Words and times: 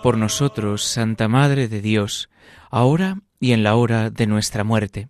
Por 0.00 0.18
nosotros, 0.18 0.84
Santa 0.84 1.28
Madre 1.28 1.68
de 1.68 1.80
Dios, 1.80 2.28
ahora 2.70 3.18
y 3.40 3.52
en 3.52 3.62
la 3.62 3.74
hora 3.74 4.10
de 4.10 4.26
nuestra 4.26 4.64
muerte. 4.64 5.08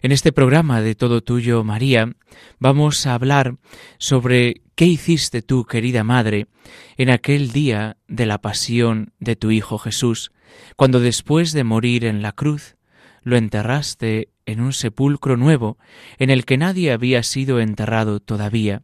En 0.00 0.12
este 0.12 0.32
programa 0.32 0.80
de 0.80 0.94
Todo 0.94 1.22
Tuyo, 1.22 1.64
María, 1.64 2.12
vamos 2.58 3.06
a 3.06 3.14
hablar 3.14 3.56
sobre 3.98 4.62
qué 4.76 4.86
hiciste 4.86 5.42
tú, 5.42 5.64
querida 5.64 6.04
Madre, 6.04 6.46
en 6.96 7.10
aquel 7.10 7.50
día 7.50 7.96
de 8.06 8.26
la 8.26 8.38
pasión 8.38 9.12
de 9.18 9.34
tu 9.34 9.50
Hijo 9.50 9.78
Jesús, 9.78 10.30
cuando 10.76 11.00
después 11.00 11.52
de 11.52 11.64
morir 11.64 12.04
en 12.04 12.22
la 12.22 12.32
cruz, 12.32 12.76
lo 13.22 13.36
enterraste 13.36 14.30
en 14.46 14.60
un 14.60 14.72
sepulcro 14.72 15.36
nuevo 15.36 15.78
en 16.18 16.30
el 16.30 16.44
que 16.44 16.56
nadie 16.56 16.92
había 16.92 17.22
sido 17.22 17.60
enterrado 17.60 18.20
todavía, 18.20 18.82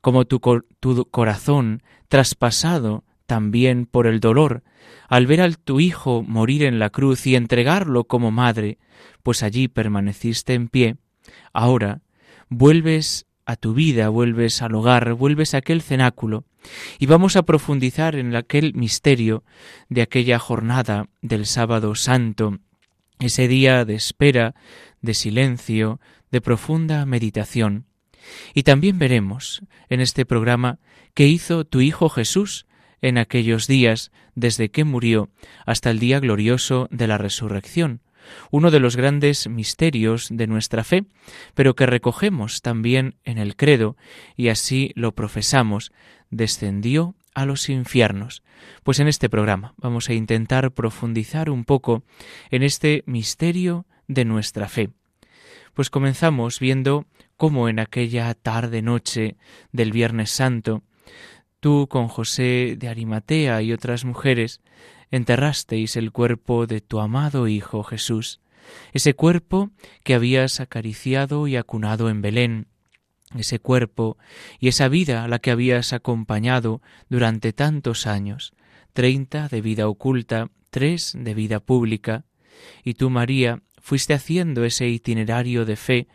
como 0.00 0.24
tu 0.24 0.40
corazón 0.40 1.82
traspasado 2.08 3.04
también 3.34 3.86
por 3.86 4.06
el 4.06 4.20
dolor, 4.20 4.62
al 5.08 5.26
ver 5.26 5.40
a 5.40 5.50
tu 5.50 5.80
Hijo 5.80 6.22
morir 6.22 6.62
en 6.62 6.78
la 6.78 6.90
cruz 6.90 7.26
y 7.26 7.34
entregarlo 7.34 8.04
como 8.04 8.30
madre, 8.30 8.78
pues 9.24 9.42
allí 9.42 9.66
permaneciste 9.66 10.54
en 10.54 10.68
pie, 10.68 10.98
ahora 11.52 12.02
vuelves 12.48 13.26
a 13.44 13.56
tu 13.56 13.74
vida, 13.74 14.08
vuelves 14.08 14.62
al 14.62 14.76
hogar, 14.76 15.14
vuelves 15.14 15.52
a 15.54 15.56
aquel 15.56 15.82
cenáculo, 15.82 16.44
y 17.00 17.06
vamos 17.06 17.34
a 17.34 17.42
profundizar 17.42 18.14
en 18.14 18.36
aquel 18.36 18.72
misterio 18.74 19.42
de 19.88 20.02
aquella 20.02 20.38
jornada 20.38 21.08
del 21.20 21.46
sábado 21.46 21.96
santo, 21.96 22.60
ese 23.18 23.48
día 23.48 23.84
de 23.84 23.96
espera, 23.96 24.54
de 25.02 25.12
silencio, 25.12 25.98
de 26.30 26.40
profunda 26.40 27.04
meditación. 27.04 27.86
Y 28.54 28.62
también 28.62 29.00
veremos 29.00 29.62
en 29.88 30.00
este 30.00 30.24
programa 30.24 30.78
qué 31.14 31.26
hizo 31.26 31.64
tu 31.64 31.80
Hijo 31.80 32.08
Jesús 32.08 32.66
en 33.04 33.18
aquellos 33.18 33.66
días 33.66 34.12
desde 34.34 34.70
que 34.70 34.82
murió 34.82 35.28
hasta 35.66 35.90
el 35.90 35.98
día 35.98 36.20
glorioso 36.20 36.88
de 36.90 37.06
la 37.06 37.18
resurrección, 37.18 38.00
uno 38.50 38.70
de 38.70 38.80
los 38.80 38.96
grandes 38.96 39.46
misterios 39.46 40.28
de 40.30 40.46
nuestra 40.46 40.84
fe, 40.84 41.04
pero 41.52 41.76
que 41.76 41.84
recogemos 41.84 42.62
también 42.62 43.16
en 43.22 43.36
el 43.36 43.56
credo 43.56 43.98
y 44.38 44.48
así 44.48 44.90
lo 44.94 45.12
profesamos, 45.14 45.92
descendió 46.30 47.14
a 47.34 47.44
los 47.44 47.68
infiernos. 47.68 48.42
Pues 48.84 49.00
en 49.00 49.08
este 49.08 49.28
programa 49.28 49.74
vamos 49.76 50.08
a 50.08 50.14
intentar 50.14 50.72
profundizar 50.72 51.50
un 51.50 51.66
poco 51.66 52.04
en 52.50 52.62
este 52.62 53.02
misterio 53.04 53.84
de 54.08 54.24
nuestra 54.24 54.66
fe. 54.66 54.88
Pues 55.74 55.90
comenzamos 55.90 56.58
viendo 56.58 57.04
cómo 57.36 57.68
en 57.68 57.80
aquella 57.80 58.32
tarde 58.32 58.80
noche 58.80 59.36
del 59.72 59.92
Viernes 59.92 60.30
Santo 60.30 60.82
Tú 61.64 61.88
con 61.88 62.08
José 62.08 62.76
de 62.78 62.88
Arimatea 62.88 63.62
y 63.62 63.72
otras 63.72 64.04
mujeres 64.04 64.60
enterrasteis 65.10 65.96
el 65.96 66.12
cuerpo 66.12 66.66
de 66.66 66.82
tu 66.82 67.00
amado 67.00 67.48
Hijo 67.48 67.82
Jesús, 67.84 68.42
ese 68.92 69.14
cuerpo 69.14 69.70
que 70.02 70.14
habías 70.14 70.60
acariciado 70.60 71.46
y 71.46 71.56
acunado 71.56 72.10
en 72.10 72.20
Belén, 72.20 72.66
ese 73.34 73.60
cuerpo 73.60 74.18
y 74.60 74.68
esa 74.68 74.88
vida 74.88 75.24
a 75.24 75.28
la 75.28 75.38
que 75.38 75.52
habías 75.52 75.94
acompañado 75.94 76.82
durante 77.08 77.54
tantos 77.54 78.06
años, 78.06 78.52
treinta 78.92 79.48
de 79.48 79.62
vida 79.62 79.88
oculta, 79.88 80.50
tres 80.68 81.14
de 81.18 81.32
vida 81.32 81.60
pública, 81.60 82.26
y 82.84 82.92
tú, 82.92 83.08
María, 83.08 83.62
fuiste 83.80 84.12
haciendo 84.12 84.66
ese 84.66 84.90
itinerario 84.90 85.64
de 85.64 85.76
fe, 85.76 86.08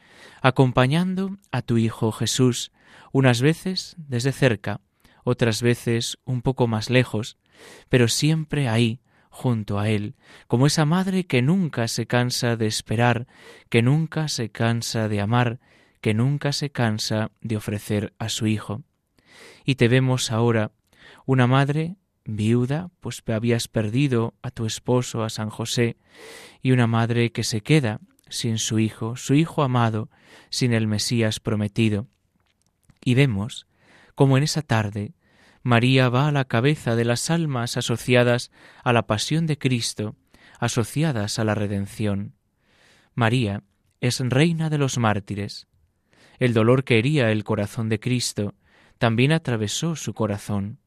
acompañando 0.44 1.40
a 1.52 1.64
tu 1.64 1.80
Hijo 1.80 2.12
Jesús, 2.12 2.72
unas 3.12 3.42
veces 3.42 3.96
desde 3.98 4.32
cerca, 4.32 4.82
otras 5.24 5.62
veces 5.62 6.18
un 6.26 6.42
poco 6.42 6.68
más 6.68 6.90
lejos, 6.90 7.38
pero 7.90 8.08
siempre 8.08 8.68
ahí, 8.68 9.02
junto 9.30 9.80
a 9.80 9.90
Él, 9.90 10.16
como 10.48 10.68
esa 10.68 10.86
madre 10.86 11.26
que 11.26 11.42
nunca 11.42 11.88
se 11.88 12.08
cansa 12.08 12.56
de 12.56 12.68
esperar, 12.68 13.28
que 13.70 13.82
nunca 13.82 14.28
se 14.28 14.50
cansa 14.50 15.08
de 15.08 15.22
amar, 15.22 15.60
que 16.02 16.14
nunca 16.14 16.52
se 16.52 16.72
cansa 16.72 17.32
de 17.42 17.58
ofrecer 17.58 18.14
a 18.20 18.30
su 18.30 18.48
Hijo. 18.48 18.84
Y 19.66 19.76
te 19.76 19.88
vemos 19.88 20.32
ahora, 20.32 20.72
una 21.26 21.48
madre 21.48 21.96
viuda, 22.26 22.90
pues 23.00 23.24
habías 23.28 23.68
perdido 23.68 24.34
a 24.42 24.52
tu 24.52 24.66
esposo, 24.66 25.24
a 25.24 25.30
San 25.30 25.50
José, 25.50 25.98
y 26.62 26.72
una 26.72 26.88
madre 26.88 27.32
que 27.32 27.44
se 27.44 27.62
queda 27.62 28.00
sin 28.30 28.58
su 28.58 28.80
Hijo, 28.80 29.16
su 29.16 29.34
Hijo 29.34 29.64
amado, 29.64 30.10
sin 30.50 30.74
el 30.74 30.88
Mesías 30.88 31.40
prometido. 31.40 32.08
Y 33.04 33.16
vemos 33.16 33.68
como 34.20 34.38
en 34.38 34.44
esa 34.44 34.62
tarde 34.62 35.14
María 35.64 36.10
va 36.10 36.28
a 36.28 36.34
la 36.34 36.44
cabeza 36.44 36.98
de 36.98 37.06
las 37.06 37.30
almas 37.30 37.78
asociadas 37.78 38.52
a 38.84 38.92
la 38.92 39.08
pasión 39.08 39.48
de 39.48 39.58
Cristo, 39.58 40.18
asociadas 40.60 41.40
a 41.40 41.46
la 41.46 41.56
redención. 41.56 42.34
María 43.16 43.64
es 44.02 44.20
reina 44.20 44.70
de 44.70 44.78
los 44.78 44.98
mártires. 44.98 45.68
El 46.38 46.54
dolor 46.54 46.84
que 46.84 47.00
hería 47.00 47.32
el 47.32 47.46
corazón 47.46 47.88
de 47.88 48.02
Cristo 48.02 48.56
también 48.98 49.32
atravesó 49.32 49.96
su 49.96 50.14
corazón. 50.14 50.80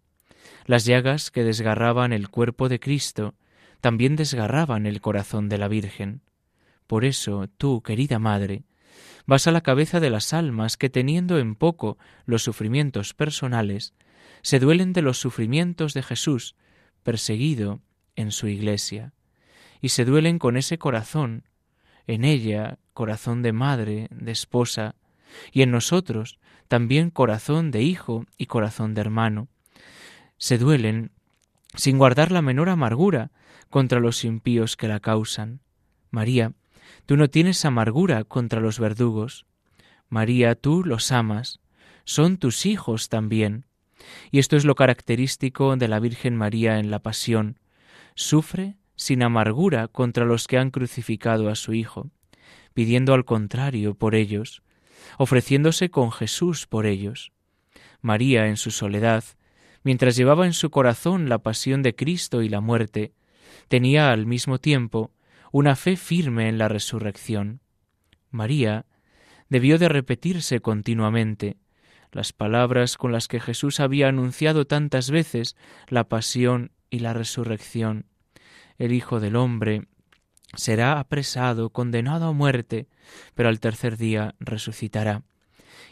Las 0.67 0.85
llagas 0.85 1.31
que 1.31 1.43
desgarraban 1.43 2.13
el 2.13 2.29
cuerpo 2.29 2.69
de 2.69 2.81
Cristo 2.81 3.35
también 3.81 4.15
desgarraban 4.15 4.85
el 4.85 5.01
corazón 5.01 5.49
de 5.49 5.57
la 5.57 5.69
Virgen. 5.69 6.21
Por 6.87 7.07
eso 7.07 7.49
tú, 7.57 7.81
querida 7.81 8.19
Madre, 8.19 8.65
vas 9.27 9.47
a 9.47 9.53
la 9.53 9.61
cabeza 9.61 10.01
de 10.01 10.11
las 10.11 10.33
almas 10.33 10.77
que 10.77 10.91
teniendo 10.91 11.39
en 11.39 11.55
poco 11.55 11.99
los 12.27 12.43
sufrimientos 12.43 13.15
personales, 13.15 13.95
se 14.43 14.59
duelen 14.59 14.93
de 14.93 15.03
los 15.03 15.19
sufrimientos 15.19 15.95
de 15.95 16.03
Jesús, 16.03 16.57
perseguido 17.03 17.81
en 18.17 18.33
su 18.33 18.49
iglesia, 18.49 19.13
y 19.81 19.91
se 19.91 20.05
duelen 20.05 20.39
con 20.39 20.57
ese 20.57 20.79
corazón, 20.79 21.45
en 22.07 22.25
ella 22.25 22.79
corazón 22.93 23.43
de 23.43 23.53
madre, 23.53 24.09
de 24.11 24.33
esposa, 24.33 24.97
y 25.53 25.63
en 25.63 25.71
nosotros 25.71 26.39
también 26.69 27.11
corazón 27.11 27.71
de 27.71 27.83
hijo 27.83 28.27
y 28.37 28.47
corazón 28.47 28.95
de 28.95 29.01
hermano. 29.01 29.49
Se 30.39 30.59
duelen 30.59 31.13
sin 31.75 31.99
guardar 31.99 32.33
la 32.33 32.43
menor 32.43 32.69
amargura 32.69 33.31
contra 33.71 34.01
los 34.01 34.25
impíos 34.25 34.77
que 34.77 34.89
la 34.89 35.01
causan. 35.01 35.61
María, 36.11 36.53
Tú 37.07 37.17
no 37.17 37.29
tienes 37.29 37.65
amargura 37.65 38.25
contra 38.25 38.61
los 38.61 38.79
verdugos. 38.79 39.47
María, 40.09 40.55
tú 40.55 40.85
los 40.85 41.13
amas. 41.13 41.61
Son 42.05 42.37
tus 42.37 42.67
hijos 42.67 43.09
también. 43.09 43.67
Y 44.31 44.39
esto 44.39 44.57
es 44.57 44.65
lo 44.65 44.75
característico 44.75 45.77
de 45.77 45.89
la 45.89 46.01
Virgen 46.01 46.37
María 46.37 46.79
en 46.79 46.91
la 46.91 47.01
Pasión. 47.01 47.59
Sufre 48.15 48.77
sin 48.97 49.23
amargura 49.23 49.89
contra 49.89 50.25
los 50.25 50.47
que 50.47 50.59
han 50.59 50.71
crucificado 50.71 51.49
a 51.49 51.55
su 51.55 51.73
Hijo, 51.73 52.11
pidiendo 52.75 53.15
al 53.15 53.25
contrario 53.25 53.95
por 53.95 54.15
ellos, 54.15 54.63
ofreciéndose 55.19 55.91
con 55.91 56.13
Jesús 56.13 56.67
por 56.67 56.87
ellos. 56.87 57.33
María, 58.01 58.49
en 58.49 58.57
su 58.57 58.71
soledad, 58.71 59.25
mientras 59.83 60.17
llevaba 60.17 60.47
en 60.47 60.53
su 60.53 60.71
corazón 60.71 61.29
la 61.29 61.39
pasión 61.39 61.83
de 61.83 61.95
Cristo 61.95 62.43
y 62.43 62.49
la 62.49 62.61
muerte, 62.61 63.13
tenía 63.69 64.13
al 64.13 64.27
mismo 64.27 64.59
tiempo 64.59 65.13
una 65.53 65.77
fe 65.77 65.97
firme 65.97 66.49
en 66.49 66.57
la 66.57 66.69
resurrección. 66.69 67.61
María 68.31 68.87
debió 69.51 69.79
de 69.79 69.91
repetirse 69.91 70.61
continuamente 70.61 71.59
las 72.11 72.33
palabras 72.33 72.97
con 72.97 73.13
las 73.13 73.29
que 73.29 73.39
Jesús 73.39 73.79
había 73.79 74.09
anunciado 74.09 74.67
tantas 74.67 75.11
veces 75.11 75.57
la 75.89 76.09
pasión 76.09 76.73
y 76.91 77.01
la 77.01 77.13
resurrección. 77.13 78.07
El 78.79 78.93
Hijo 78.93 79.21
del 79.21 79.37
Hombre 79.37 79.85
será 80.55 80.99
apresado, 80.99 81.71
condenado 81.71 82.27
a 82.27 82.33
muerte, 82.33 82.89
pero 83.35 83.51
al 83.51 83.61
tercer 83.61 83.99
día 83.99 84.35
resucitará. 84.41 85.23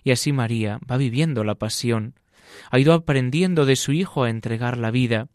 Y 0.05 0.11
así 0.11 0.33
María 0.33 0.81
va 0.91 0.97
viviendo 0.97 1.45
la 1.45 1.55
pasión, 1.55 2.15
ha 2.71 2.79
ido 2.79 2.95
aprendiendo 2.95 3.67
de 3.67 3.77
su 3.77 3.93
Hijo 3.93 4.25
a 4.25 4.31
entregar 4.31 4.79
la 4.79 4.91
vida, 4.91 5.29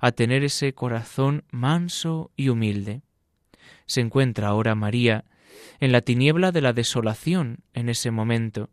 a 0.00 0.12
tener 0.12 0.44
ese 0.44 0.74
corazón 0.74 1.44
manso 1.50 2.30
y 2.36 2.50
humilde. 2.50 3.02
Se 3.90 4.00
encuentra 4.00 4.46
ahora 4.46 4.76
María 4.76 5.24
en 5.80 5.90
la 5.90 6.00
tiniebla 6.00 6.52
de 6.52 6.60
la 6.60 6.72
desolación 6.72 7.64
en 7.74 7.88
ese 7.88 8.12
momento, 8.12 8.70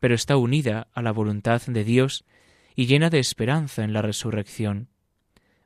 pero 0.00 0.16
está 0.16 0.36
unida 0.36 0.88
a 0.92 1.00
la 1.00 1.12
voluntad 1.12 1.62
de 1.68 1.84
Dios 1.84 2.24
y 2.74 2.86
llena 2.86 3.08
de 3.08 3.20
esperanza 3.20 3.84
en 3.84 3.92
la 3.92 4.02
resurrección. 4.02 4.88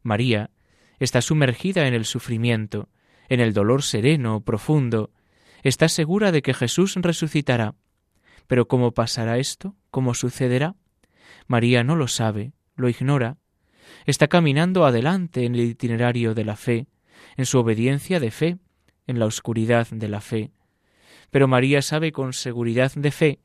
María 0.03 0.51
está 0.99 1.23
sumergida 1.23 1.89
en 1.89 1.95
el 1.95 2.05
sufrimiento, 2.05 2.91
en 3.31 3.41
el 3.41 3.55
dolor 3.55 3.83
sereno, 3.83 4.43
profundo, 4.43 5.11
está 5.63 5.89
segura 5.89 6.31
de 6.31 6.43
que 6.43 6.53
Jesús 6.53 6.95
resucitará. 6.97 7.75
Pero 8.47 8.69
¿cómo 8.69 8.93
pasará 8.93 9.39
esto? 9.39 9.75
¿Cómo 9.91 10.13
sucederá? 10.13 10.75
María 11.47 11.83
no 11.83 11.97
lo 11.97 12.09
sabe, 12.09 12.53
lo 12.77 12.91
ignora. 12.91 13.39
Está 14.05 14.29
caminando 14.29 14.85
adelante 14.85 15.47
en 15.47 15.55
el 15.55 15.63
itinerario 15.63 16.35
de 16.35 16.45
la 16.45 16.57
fe, 16.57 16.89
en 17.39 17.47
su 17.47 17.59
obediencia 17.59 18.21
de 18.21 18.31
fe, 18.31 18.59
en 19.07 19.19
la 19.19 19.27
oscuridad 19.27 19.89
de 19.89 20.09
la 20.09 20.21
fe. 20.21 20.51
Pero 21.31 21.49
María 21.49 21.83
sabe 21.83 22.13
con 22.13 22.33
seguridad 22.33 22.93
de 22.95 23.11
fe 23.11 23.41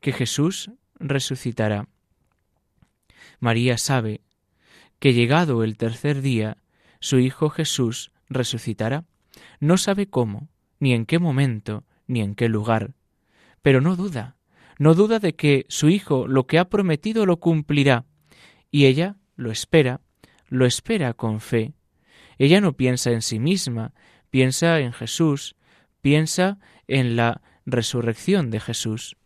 que 0.00 0.12
Jesús 0.12 0.70
resucitará. 0.98 1.88
María 3.38 3.78
sabe 3.78 4.22
que 4.98 5.14
llegado 5.14 5.64
el 5.64 5.76
tercer 5.76 6.20
día, 6.20 6.58
su 7.00 7.18
Hijo 7.18 7.50
Jesús 7.50 8.12
resucitará. 8.28 9.04
No 9.58 9.76
sabe 9.78 10.08
cómo, 10.08 10.48
ni 10.78 10.92
en 10.92 11.06
qué 11.06 11.18
momento, 11.18 11.84
ni 12.06 12.20
en 12.20 12.34
qué 12.34 12.48
lugar, 12.48 12.92
pero 13.62 13.80
no 13.80 13.96
duda, 13.96 14.36
no 14.78 14.94
duda 14.94 15.18
de 15.18 15.34
que 15.34 15.66
su 15.68 15.88
Hijo 15.88 16.26
lo 16.26 16.46
que 16.46 16.58
ha 16.58 16.68
prometido 16.68 17.26
lo 17.26 17.38
cumplirá, 17.38 18.04
y 18.70 18.86
ella 18.86 19.16
lo 19.36 19.50
espera, 19.50 20.00
lo 20.48 20.66
espera 20.66 21.14
con 21.14 21.40
fe. 21.40 21.72
Ella 22.38 22.60
no 22.60 22.74
piensa 22.74 23.10
en 23.10 23.22
sí 23.22 23.38
misma, 23.38 23.92
piensa 24.30 24.80
en 24.80 24.92
Jesús, 24.92 25.56
piensa 26.00 26.58
en 26.88 27.16
la 27.16 27.42
resurrección 27.66 28.50
de 28.50 28.60
Jesús. 28.60 29.16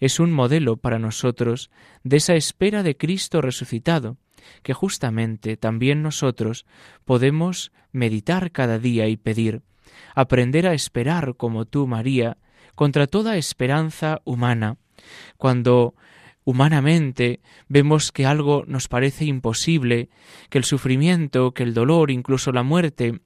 Es 0.00 0.20
un 0.20 0.32
modelo 0.32 0.76
para 0.76 0.98
nosotros 0.98 1.70
de 2.02 2.18
esa 2.18 2.34
espera 2.34 2.82
de 2.82 2.96
Cristo 2.96 3.40
resucitado, 3.40 4.16
que 4.62 4.74
justamente 4.74 5.56
también 5.56 6.02
nosotros 6.02 6.66
podemos 7.04 7.72
meditar 7.92 8.52
cada 8.52 8.78
día 8.78 9.08
y 9.08 9.16
pedir, 9.16 9.62
aprender 10.14 10.66
a 10.66 10.74
esperar 10.74 11.36
como 11.36 11.64
tú, 11.64 11.86
María, 11.86 12.38
contra 12.74 13.06
toda 13.06 13.36
esperanza 13.36 14.20
humana, 14.24 14.76
cuando 15.36 15.94
humanamente 16.44 17.40
vemos 17.68 18.12
que 18.12 18.26
algo 18.26 18.64
nos 18.66 18.86
parece 18.86 19.24
imposible, 19.24 20.10
que 20.48 20.58
el 20.58 20.64
sufrimiento, 20.64 21.52
que 21.52 21.64
el 21.64 21.74
dolor, 21.74 22.10
incluso 22.10 22.52
la 22.52 22.62
muerte, 22.62 23.20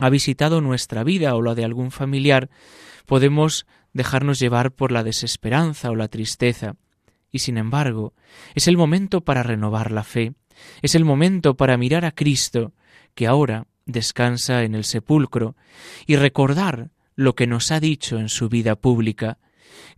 ha 0.00 0.10
visitado 0.10 0.60
nuestra 0.60 1.04
vida 1.04 1.34
o 1.34 1.42
la 1.42 1.54
de 1.54 1.64
algún 1.64 1.90
familiar, 1.90 2.50
podemos 3.06 3.66
dejarnos 3.92 4.38
llevar 4.38 4.72
por 4.72 4.92
la 4.92 5.04
desesperanza 5.04 5.90
o 5.90 5.94
la 5.94 6.08
tristeza. 6.08 6.76
Y 7.30 7.40
sin 7.40 7.58
embargo, 7.58 8.14
es 8.54 8.68
el 8.68 8.76
momento 8.76 9.22
para 9.22 9.42
renovar 9.42 9.90
la 9.90 10.04
fe, 10.04 10.34
es 10.82 10.94
el 10.94 11.04
momento 11.04 11.56
para 11.56 11.76
mirar 11.76 12.04
a 12.04 12.12
Cristo, 12.12 12.72
que 13.14 13.26
ahora 13.26 13.66
descansa 13.86 14.62
en 14.62 14.74
el 14.74 14.84
sepulcro, 14.84 15.56
y 16.06 16.16
recordar 16.16 16.90
lo 17.16 17.34
que 17.34 17.46
nos 17.46 17.70
ha 17.70 17.80
dicho 17.80 18.18
en 18.18 18.28
su 18.28 18.48
vida 18.48 18.76
pública, 18.76 19.38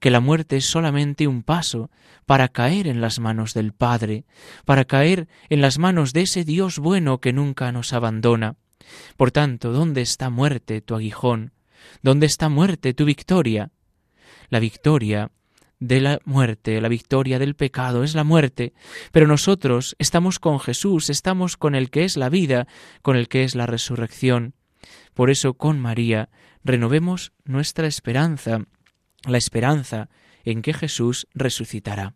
que 0.01 0.11
la 0.11 0.21
muerte 0.21 0.57
es 0.57 0.67
solamente 0.67 1.27
un 1.27 1.43
paso 1.43 1.91
para 2.27 2.49
caer 2.49 2.87
en 2.87 3.01
las 3.01 3.19
manos 3.19 3.55
del 3.55 3.73
Padre, 3.73 4.25
para 4.65 4.85
caer 4.85 5.29
en 5.49 5.61
las 5.61 5.79
manos 5.79 6.13
de 6.13 6.23
ese 6.23 6.45
Dios 6.45 6.79
bueno 6.79 7.21
que 7.21 7.33
nunca 7.33 7.73
nos 7.73 7.93
abandona. 7.93 8.57
Por 9.17 9.31
tanto, 9.31 9.73
¿dónde 9.73 10.03
está 10.03 10.31
muerte 10.31 10.81
tu 10.81 10.95
aguijón? 10.95 11.53
¿Dónde 12.03 12.27
está 12.27 12.49
muerte 12.49 12.95
tu 12.95 13.05
victoria? 13.05 13.71
La 14.49 14.61
victoria 14.61 15.31
de 15.79 16.01
la 16.01 16.21
muerte, 16.25 16.81
la 16.81 16.89
victoria 16.89 17.39
del 17.39 17.55
pecado 17.55 18.03
es 18.03 18.15
la 18.15 18.25
muerte, 18.25 18.73
pero 19.13 19.27
nosotros 19.27 19.95
estamos 19.99 20.39
con 20.39 20.59
Jesús, 20.59 21.11
estamos 21.11 21.57
con 21.57 21.75
el 21.75 21.91
que 21.91 22.05
es 22.05 22.17
la 22.17 22.29
vida, 22.29 22.67
con 23.03 23.17
el 23.17 23.29
que 23.29 23.45
es 23.45 23.55
la 23.55 23.67
resurrección. 23.67 24.55
Por 25.15 25.31
eso 25.31 25.55
con 25.55 25.79
María 25.81 26.31
renovemos 26.65 27.33
nuestra 27.45 27.87
esperanza, 27.87 28.61
la 29.25 29.39
esperanza 29.39 30.09
en 30.45 30.63
que 30.63 30.73
Jesús 30.73 31.27
resucitará. 31.35 32.15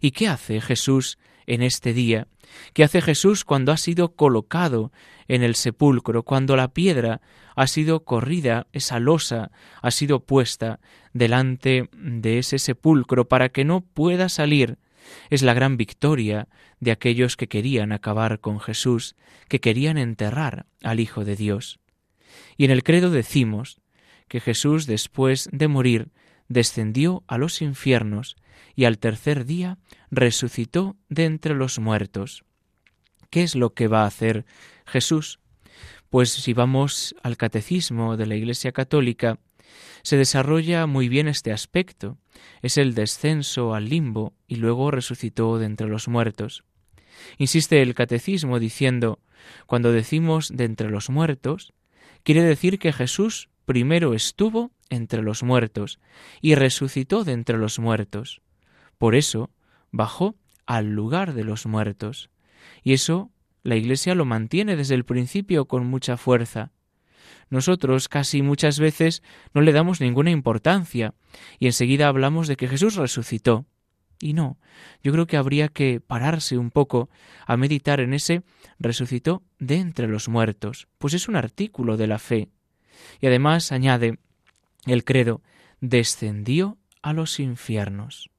¿Y 0.00 0.12
qué 0.12 0.28
hace 0.28 0.60
Jesús 0.60 1.18
en 1.46 1.62
este 1.62 1.92
día? 1.92 2.28
¿Qué 2.72 2.84
hace 2.84 3.00
Jesús 3.00 3.44
cuando 3.44 3.72
ha 3.72 3.76
sido 3.76 4.14
colocado 4.14 4.92
en 5.28 5.42
el 5.42 5.54
sepulcro, 5.54 6.22
cuando 6.22 6.56
la 6.56 6.68
piedra 6.68 7.20
ha 7.56 7.66
sido 7.66 8.04
corrida, 8.04 8.66
esa 8.72 8.98
losa 8.98 9.50
ha 9.82 9.90
sido 9.90 10.20
puesta 10.20 10.80
delante 11.12 11.88
de 11.92 12.38
ese 12.38 12.58
sepulcro 12.58 13.28
para 13.28 13.48
que 13.48 13.64
no 13.64 13.80
pueda 13.80 14.28
salir? 14.28 14.78
Es 15.30 15.42
la 15.42 15.54
gran 15.54 15.76
victoria 15.76 16.48
de 16.80 16.90
aquellos 16.90 17.36
que 17.36 17.48
querían 17.48 17.92
acabar 17.92 18.40
con 18.40 18.60
Jesús, 18.60 19.16
que 19.48 19.60
querían 19.60 19.98
enterrar 19.98 20.66
al 20.82 21.00
Hijo 21.00 21.24
de 21.24 21.36
Dios. 21.36 21.78
Y 22.56 22.64
en 22.64 22.70
el 22.70 22.82
credo 22.82 23.10
decimos 23.10 23.80
que 24.28 24.40
Jesús, 24.40 24.86
después 24.86 25.48
de 25.52 25.68
morir, 25.68 26.08
descendió 26.48 27.24
a 27.26 27.38
los 27.38 27.62
infiernos 27.62 28.36
y 28.74 28.84
al 28.84 28.98
tercer 28.98 29.44
día 29.44 29.78
resucitó 30.10 30.96
de 31.08 31.24
entre 31.24 31.54
los 31.54 31.78
muertos. 31.78 32.44
¿Qué 33.30 33.42
es 33.42 33.54
lo 33.54 33.74
que 33.74 33.88
va 33.88 34.02
a 34.02 34.06
hacer 34.06 34.44
Jesús? 34.86 35.40
Pues 36.10 36.30
si 36.30 36.52
vamos 36.52 37.14
al 37.22 37.36
catecismo 37.36 38.16
de 38.16 38.26
la 38.26 38.36
Iglesia 38.36 38.72
Católica, 38.72 39.38
se 40.02 40.16
desarrolla 40.16 40.86
muy 40.86 41.08
bien 41.08 41.28
este 41.28 41.52
aspecto. 41.52 42.18
Es 42.62 42.78
el 42.78 42.94
descenso 42.94 43.74
al 43.74 43.88
limbo 43.88 44.34
y 44.46 44.56
luego 44.56 44.90
resucitó 44.90 45.58
de 45.58 45.66
entre 45.66 45.88
los 45.88 46.08
muertos. 46.08 46.64
Insiste 47.38 47.82
el 47.82 47.94
catecismo 47.94 48.58
diciendo, 48.58 49.18
cuando 49.66 49.92
decimos 49.92 50.50
de 50.54 50.64
entre 50.64 50.90
los 50.90 51.10
muertos, 51.10 51.72
quiere 52.22 52.42
decir 52.42 52.78
que 52.78 52.92
Jesús 52.92 53.48
primero 53.64 54.14
estuvo 54.14 54.70
entre 54.94 55.22
los 55.22 55.42
muertos 55.42 56.00
y 56.40 56.54
resucitó 56.54 57.24
de 57.24 57.32
entre 57.32 57.58
los 57.58 57.78
muertos. 57.78 58.42
Por 58.98 59.14
eso 59.14 59.50
bajó 59.90 60.36
al 60.66 60.92
lugar 60.92 61.34
de 61.34 61.44
los 61.44 61.66
muertos. 61.66 62.30
Y 62.82 62.92
eso 62.92 63.30
la 63.62 63.76
Iglesia 63.76 64.14
lo 64.14 64.24
mantiene 64.24 64.76
desde 64.76 64.94
el 64.94 65.04
principio 65.04 65.66
con 65.66 65.86
mucha 65.86 66.16
fuerza. 66.16 66.72
Nosotros 67.50 68.08
casi 68.08 68.42
muchas 68.42 68.78
veces 68.78 69.22
no 69.52 69.60
le 69.60 69.72
damos 69.72 70.00
ninguna 70.00 70.30
importancia 70.30 71.14
y 71.58 71.66
enseguida 71.66 72.08
hablamos 72.08 72.48
de 72.48 72.56
que 72.56 72.68
Jesús 72.68 72.96
resucitó. 72.96 73.66
Y 74.20 74.32
no, 74.32 74.58
yo 75.02 75.12
creo 75.12 75.26
que 75.26 75.36
habría 75.36 75.68
que 75.68 76.00
pararse 76.00 76.56
un 76.56 76.70
poco 76.70 77.10
a 77.46 77.56
meditar 77.56 78.00
en 78.00 78.14
ese 78.14 78.42
resucitó 78.78 79.42
de 79.58 79.76
entre 79.76 80.08
los 80.08 80.28
muertos, 80.28 80.88
pues 80.98 81.14
es 81.14 81.28
un 81.28 81.36
artículo 81.36 81.96
de 81.96 82.06
la 82.06 82.18
fe. 82.18 82.48
Y 83.20 83.26
además 83.26 83.72
añade 83.72 84.18
el 84.92 85.04
credo, 85.04 85.42
descendió 85.80 86.78
a 87.02 87.12
los 87.12 87.40
infiernos. 87.40 88.30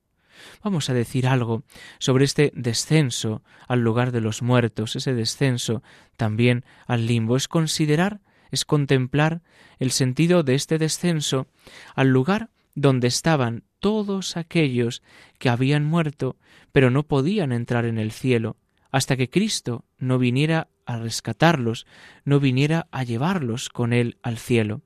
Vamos 0.63 0.89
a 0.89 0.93
decir 0.93 1.27
algo 1.27 1.63
sobre 1.99 2.25
este 2.25 2.51
descenso 2.55 3.43
al 3.67 3.81
lugar 3.81 4.11
de 4.11 4.21
los 4.21 4.41
muertos, 4.41 4.95
ese 4.95 5.13
descenso 5.13 5.81
también 6.17 6.65
al 6.87 7.07
limbo. 7.07 7.37
Es 7.37 7.47
considerar, 7.47 8.21
es 8.51 8.65
contemplar 8.65 9.41
el 9.79 9.91
sentido 9.91 10.43
de 10.43 10.55
este 10.55 10.77
descenso 10.77 11.47
al 11.95 12.09
lugar 12.09 12.49
donde 12.73 13.07
estaban 13.07 13.63
todos 13.79 14.35
aquellos 14.35 15.01
que 15.39 15.49
habían 15.49 15.85
muerto, 15.85 16.37
pero 16.71 16.89
no 16.89 17.03
podían 17.03 17.51
entrar 17.51 17.85
en 17.85 17.97
el 17.97 18.11
cielo, 18.11 18.57
hasta 18.91 19.15
que 19.15 19.29
Cristo 19.29 19.85
no 19.97 20.17
viniera 20.19 20.69
a 20.85 20.97
rescatarlos, 20.97 21.85
no 22.25 22.39
viniera 22.39 22.87
a 22.91 23.03
llevarlos 23.03 23.69
con 23.69 23.93
él 23.93 24.17
al 24.21 24.37
cielo. 24.37 24.81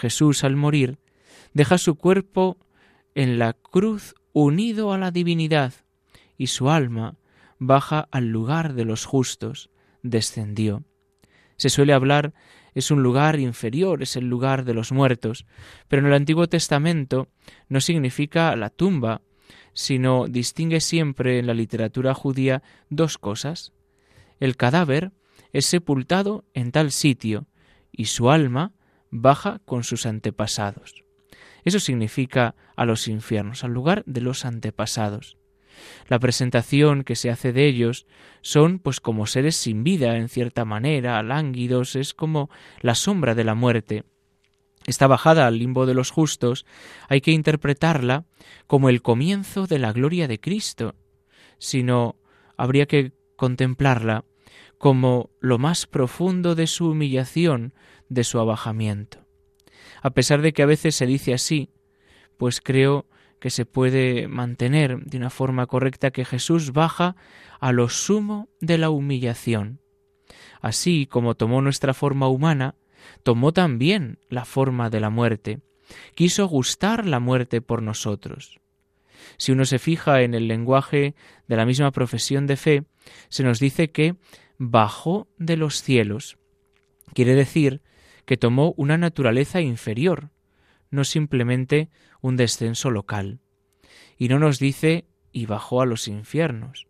Jesús, 0.00 0.44
al 0.44 0.56
morir, 0.56 0.98
deja 1.52 1.78
su 1.78 1.94
cuerpo 1.94 2.58
en 3.14 3.38
la 3.38 3.52
cruz 3.52 4.14
unido 4.32 4.92
a 4.92 4.98
la 4.98 5.10
divinidad, 5.10 5.74
y 6.36 6.46
su 6.48 6.70
alma 6.70 7.16
baja 7.58 8.08
al 8.10 8.28
lugar 8.28 8.72
de 8.74 8.84
los 8.84 9.04
justos, 9.04 9.70
descendió. 10.02 10.84
Se 11.56 11.68
suele 11.68 11.92
hablar 11.92 12.32
es 12.74 12.90
un 12.90 13.02
lugar 13.02 13.38
inferior, 13.38 14.02
es 14.02 14.16
el 14.16 14.28
lugar 14.28 14.64
de 14.64 14.74
los 14.74 14.92
muertos, 14.92 15.46
pero 15.88 16.00
en 16.00 16.06
el 16.06 16.14
Antiguo 16.14 16.46
Testamento 16.46 17.28
no 17.68 17.80
significa 17.80 18.54
la 18.56 18.70
tumba, 18.70 19.22
sino 19.72 20.26
distingue 20.28 20.80
siempre 20.80 21.38
en 21.38 21.46
la 21.46 21.54
literatura 21.54 22.14
judía 22.14 22.62
dos 22.88 23.18
cosas. 23.18 23.72
El 24.38 24.56
cadáver 24.56 25.12
es 25.52 25.66
sepultado 25.66 26.44
en 26.54 26.70
tal 26.70 26.92
sitio 26.92 27.46
y 27.90 28.06
su 28.06 28.30
alma 28.30 28.72
baja 29.10 29.60
con 29.64 29.84
sus 29.84 30.06
antepasados. 30.06 31.04
Eso 31.64 31.80
significa 31.80 32.54
a 32.76 32.84
los 32.84 33.08
infiernos, 33.08 33.64
al 33.64 33.72
lugar 33.72 34.02
de 34.06 34.20
los 34.20 34.44
antepasados. 34.44 35.36
La 36.08 36.18
presentación 36.18 37.04
que 37.04 37.16
se 37.16 37.30
hace 37.30 37.52
de 37.52 37.66
ellos 37.66 38.06
son 38.42 38.78
pues 38.78 39.00
como 39.00 39.26
seres 39.26 39.56
sin 39.56 39.84
vida 39.84 40.16
en 40.16 40.28
cierta 40.28 40.64
manera, 40.64 41.22
lánguidos, 41.22 41.96
es 41.96 42.14
como 42.14 42.50
la 42.80 42.94
sombra 42.94 43.34
de 43.34 43.44
la 43.44 43.54
muerte. 43.54 44.04
Esta 44.86 45.06
bajada 45.06 45.46
al 45.46 45.58
limbo 45.58 45.86
de 45.86 45.94
los 45.94 46.10
justos 46.10 46.66
hay 47.08 47.20
que 47.20 47.32
interpretarla 47.32 48.24
como 48.66 48.88
el 48.88 49.02
comienzo 49.02 49.66
de 49.66 49.78
la 49.78 49.92
gloria 49.92 50.26
de 50.26 50.40
Cristo, 50.40 50.94
sino 51.58 52.16
habría 52.56 52.86
que 52.86 53.12
contemplarla 53.36 54.24
como 54.80 55.28
lo 55.40 55.58
más 55.58 55.86
profundo 55.86 56.54
de 56.54 56.66
su 56.66 56.88
humillación, 56.88 57.74
de 58.08 58.24
su 58.24 58.38
abajamiento. 58.38 59.26
A 60.00 60.08
pesar 60.08 60.40
de 60.40 60.54
que 60.54 60.62
a 60.62 60.66
veces 60.66 60.94
se 60.94 61.04
dice 61.04 61.34
así, 61.34 61.68
pues 62.38 62.62
creo 62.62 63.06
que 63.40 63.50
se 63.50 63.66
puede 63.66 64.26
mantener 64.26 65.04
de 65.04 65.18
una 65.18 65.28
forma 65.28 65.66
correcta 65.66 66.12
que 66.12 66.24
Jesús 66.24 66.72
baja 66.72 67.14
a 67.60 67.72
lo 67.72 67.90
sumo 67.90 68.48
de 68.62 68.78
la 68.78 68.88
humillación. 68.88 69.82
Así 70.62 71.04
como 71.04 71.34
tomó 71.34 71.60
nuestra 71.60 71.92
forma 71.92 72.28
humana, 72.28 72.74
tomó 73.22 73.52
también 73.52 74.18
la 74.30 74.46
forma 74.46 74.88
de 74.88 75.00
la 75.00 75.10
muerte, 75.10 75.60
quiso 76.14 76.48
gustar 76.48 77.04
la 77.04 77.20
muerte 77.20 77.60
por 77.60 77.82
nosotros. 77.82 78.60
Si 79.36 79.52
uno 79.52 79.66
se 79.66 79.78
fija 79.78 80.22
en 80.22 80.32
el 80.32 80.48
lenguaje 80.48 81.14
de 81.48 81.56
la 81.56 81.66
misma 81.66 81.90
profesión 81.90 82.46
de 82.46 82.56
fe, 82.56 82.84
se 83.28 83.42
nos 83.42 83.60
dice 83.60 83.90
que 83.90 84.16
bajó 84.62 85.26
de 85.38 85.56
los 85.56 85.82
cielos. 85.82 86.36
Quiere 87.14 87.34
decir 87.34 87.80
que 88.26 88.36
tomó 88.36 88.74
una 88.76 88.98
naturaleza 88.98 89.62
inferior, 89.62 90.28
no 90.90 91.04
simplemente 91.04 91.88
un 92.20 92.36
descenso 92.36 92.90
local. 92.90 93.40
Y 94.18 94.28
no 94.28 94.38
nos 94.38 94.58
dice 94.58 95.06
y 95.32 95.46
bajó 95.46 95.80
a 95.80 95.86
los 95.86 96.08
infiernos. 96.08 96.86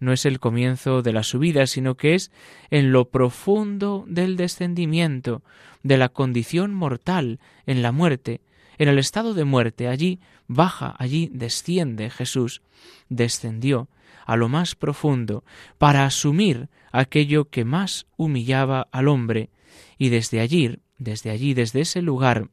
No 0.00 0.12
es 0.12 0.26
el 0.26 0.40
comienzo 0.40 1.02
de 1.02 1.12
la 1.12 1.22
subida, 1.22 1.68
sino 1.68 1.96
que 1.96 2.16
es 2.16 2.32
en 2.68 2.90
lo 2.90 3.10
profundo 3.10 4.04
del 4.08 4.36
descendimiento, 4.36 5.44
de 5.84 5.98
la 5.98 6.08
condición 6.08 6.74
mortal, 6.74 7.38
en 7.64 7.80
la 7.80 7.92
muerte, 7.92 8.40
en 8.78 8.88
el 8.88 8.98
estado 8.98 9.34
de 9.34 9.44
muerte, 9.44 9.88
allí 9.88 10.20
baja, 10.46 10.94
allí 10.98 11.30
desciende 11.32 12.10
Jesús, 12.10 12.62
descendió 13.08 13.88
a 14.24 14.36
lo 14.36 14.48
más 14.48 14.74
profundo 14.74 15.44
para 15.78 16.04
asumir 16.04 16.68
aquello 16.92 17.50
que 17.50 17.64
más 17.64 18.06
humillaba 18.16 18.88
al 18.92 19.08
hombre, 19.08 19.50
y 19.98 20.08
desde 20.08 20.40
allí, 20.40 20.78
desde 20.98 21.30
allí, 21.30 21.54
desde 21.54 21.80
ese 21.80 22.02
lugar 22.02 22.48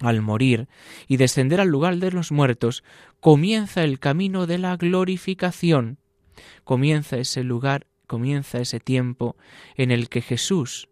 al 0.00 0.22
morir 0.22 0.68
y 1.08 1.16
descender 1.16 1.60
al 1.60 1.68
lugar 1.68 1.96
de 1.96 2.12
los 2.12 2.30
muertos, 2.30 2.84
comienza 3.20 3.82
el 3.82 3.98
camino 3.98 4.46
de 4.46 4.58
la 4.58 4.76
glorificación. 4.76 5.98
Comienza 6.64 7.16
ese 7.18 7.42
lugar, 7.42 7.86
comienza 8.06 8.58
ese 8.58 8.78
tiempo 8.78 9.36
en 9.76 9.90
el 9.90 10.08
que 10.08 10.22
Jesús, 10.22 10.88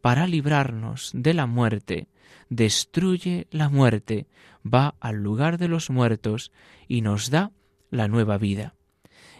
para 0.00 0.26
librarnos 0.26 1.10
de 1.14 1.34
la 1.34 1.46
muerte, 1.46 2.08
destruye 2.48 3.46
la 3.50 3.68
muerte, 3.68 4.26
va 4.64 4.94
al 5.00 5.16
lugar 5.16 5.58
de 5.58 5.68
los 5.68 5.90
muertos 5.90 6.52
y 6.88 7.02
nos 7.02 7.30
da 7.30 7.52
la 7.90 8.08
nueva 8.08 8.38
vida. 8.38 8.74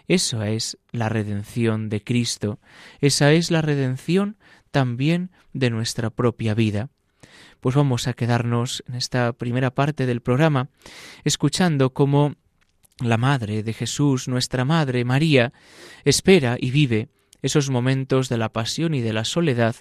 Eso 0.09 0.43
es 0.43 0.79
la 0.91 1.09
redención 1.09 1.89
de 1.89 2.03
Cristo, 2.03 2.59
esa 3.01 3.33
es 3.33 3.51
la 3.51 3.63
redención 3.63 4.37
también 4.71 5.31
de 5.53 5.71
nuestra 5.71 6.11
propia 6.11 6.55
vida 6.55 6.91
pues 7.61 7.77
vamos 7.77 8.09
a 8.09 8.15
quedarnos 8.15 8.83
en 8.89 8.95
esta 8.95 9.33
primera 9.35 9.71
parte 9.71 10.07
del 10.07 10.23
programa 10.23 10.71
escuchando 11.25 11.93
cómo 11.93 12.35
la 13.01 13.17
Madre 13.17 13.63
de 13.63 13.73
Jesús, 13.73 14.29
nuestra 14.29 14.65
Madre 14.65 15.05
María, 15.05 15.53
espera 16.05 16.57
y 16.59 16.71
vive 16.71 17.09
esos 17.43 17.71
momentos 17.71 18.29
de 18.29 18.39
la 18.39 18.51
pasión 18.51 18.95
y 18.95 19.01
de 19.01 19.13
la 19.13 19.25
soledad, 19.25 19.77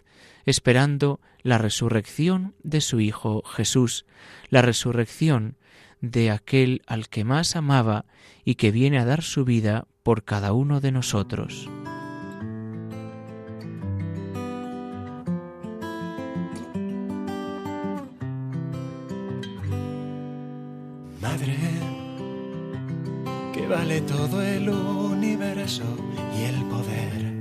esperando 0.46 1.20
la 1.42 1.58
resurrección 1.58 2.56
de 2.64 2.82
su 2.82 3.00
Hijo 3.00 3.44
Jesús, 3.44 4.06
la 4.50 4.62
resurrección 4.62 5.58
de 6.02 6.32
aquel 6.32 6.82
al 6.88 7.10
que 7.10 7.24
más 7.24 7.56
amaba 7.56 8.06
y 8.46 8.56
que 8.56 8.72
viene 8.72 9.00
a 9.00 9.06
dar 9.06 9.22
su 9.22 9.46
vida 9.46 9.88
por 10.04 10.24
cada 10.24 10.54
uno 10.54 10.80
de 10.80 10.92
nosotros. 10.92 11.70
vale 23.70 24.02
todo 24.02 24.42
el 24.42 24.68
universo 24.70 25.84
y 26.36 26.44
el 26.44 26.56
poder. 26.70 27.39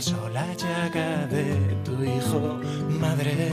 Frente 0.00 0.14
a 0.14 0.22
una 0.22 0.32
sola 0.32 0.54
llaga 0.54 1.26
de 1.26 1.76
tu 1.84 2.02
hijo, 2.02 2.60
madre, 2.88 3.50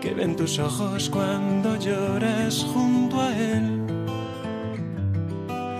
que 0.00 0.14
ven 0.14 0.34
tus 0.34 0.58
ojos 0.58 1.08
cuando 1.10 1.76
lloras 1.76 2.66
junto 2.72 3.20
a 3.20 3.36
él. 3.36 3.86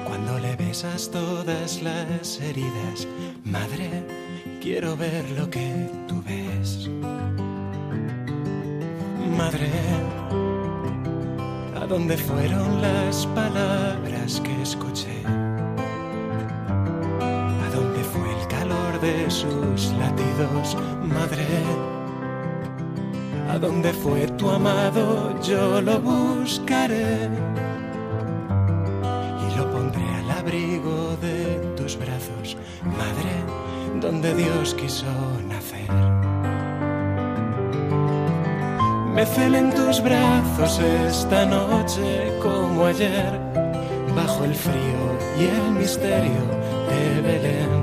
Cuando 0.06 0.38
le 0.38 0.54
besas 0.56 1.10
todas 1.10 1.82
las 1.82 2.40
heridas, 2.40 3.08
madre, 3.44 4.06
quiero 4.60 4.96
ver 4.96 5.28
lo 5.30 5.50
que 5.50 5.90
tú 6.06 6.22
ves. 6.22 6.88
Madre, 9.36 9.70
¿A 11.80 11.86
dónde 11.86 12.16
fueron 12.16 12.80
las 12.80 13.26
palabras 13.26 14.40
que 14.40 14.62
escuché? 14.62 15.43
De 19.04 19.30
sus 19.30 19.92
latidos, 20.00 20.76
madre? 21.02 21.46
¿A 23.50 23.58
dónde 23.58 23.92
fue 23.92 24.26
tu 24.38 24.48
amado? 24.48 25.38
Yo 25.42 25.82
lo 25.82 26.00
buscaré 26.00 27.28
y 29.44 29.56
lo 29.58 29.70
pondré 29.70 30.06
al 30.20 30.30
abrigo 30.38 31.16
de 31.20 31.36
tus 31.76 31.98
brazos, 31.98 32.56
madre, 33.02 33.34
donde 34.00 34.34
Dios 34.34 34.74
quiso 34.74 35.12
nacer. 35.52 35.90
Me 39.14 39.26
celen 39.26 39.68
tus 39.74 40.02
brazos 40.02 40.80
esta 41.08 41.44
noche 41.44 42.32
como 42.42 42.86
ayer, 42.86 43.32
bajo 44.16 44.44
el 44.44 44.54
frío 44.54 45.02
y 45.38 45.42
el 45.44 45.70
misterio 45.72 46.42
de 46.88 47.20
Belén. 47.20 47.73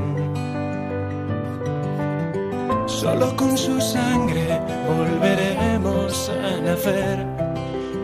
Solo 3.01 3.35
con 3.35 3.57
su 3.57 3.81
sangre 3.81 4.61
volveremos 4.87 6.29
a 6.29 6.61
nacer, 6.61 7.25